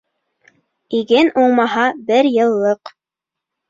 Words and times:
Иген 1.01 1.31
уңмаһа 1.43 1.87
бер 2.11 2.35
йыллыҡ 2.35 2.99